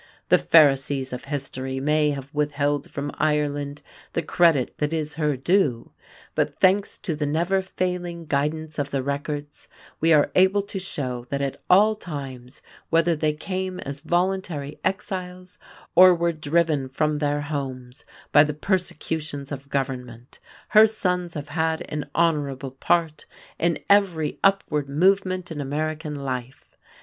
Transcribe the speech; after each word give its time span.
The 0.29 0.39
pharisees 0.39 1.13
of 1.13 1.25
history 1.25 1.79
may 1.79 2.09
have 2.09 2.33
withheld 2.33 2.89
from 2.89 3.11
Ireland 3.19 3.83
the 4.13 4.23
credit 4.23 4.79
that 4.79 4.93
is 4.93 5.13
her 5.13 5.37
due, 5.37 5.91
but, 6.33 6.59
thanks 6.59 6.97
to 6.97 7.15
the 7.15 7.27
never 7.27 7.61
failing 7.61 8.25
guidance 8.25 8.79
of 8.79 8.89
the 8.89 9.03
records, 9.03 9.67
we 9.99 10.11
are 10.11 10.31
able 10.33 10.63
to 10.63 10.79
show 10.79 11.27
that 11.29 11.43
at 11.43 11.61
all 11.69 11.93
times, 11.93 12.63
whether 12.89 13.15
they 13.15 13.33
came 13.33 13.79
as 13.81 13.99
voluntary 13.99 14.79
exiles 14.83 15.59
or 15.93 16.15
were 16.15 16.31
driven 16.33 16.89
from 16.89 17.17
their 17.17 17.41
homes 17.41 18.03
by 18.31 18.43
the 18.43 18.55
persecutions 18.55 19.51
of 19.51 19.69
government, 19.69 20.39
her 20.69 20.87
sons 20.87 21.35
have 21.35 21.49
had 21.49 21.83
an 21.89 22.09
honorable 22.15 22.71
part 22.71 23.27
in 23.59 23.77
every 23.87 24.39
upward 24.43 24.89
movement 24.89 25.51
in 25.51 25.61
American 25.61 26.15
life. 26.15 26.75